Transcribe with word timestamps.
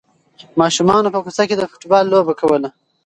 ماشومانو 0.59 1.13
په 1.13 1.19
کوڅه 1.25 1.43
کې 1.49 1.55
د 1.57 1.61
فوټبال 1.71 2.03
لوبه 2.11 2.33
کوله. 2.39 2.69